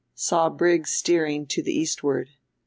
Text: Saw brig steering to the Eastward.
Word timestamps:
Saw 0.15 0.49
brig 0.49 0.87
steering 0.87 1.45
to 1.45 1.61
the 1.61 1.73
Eastward. 1.77 2.29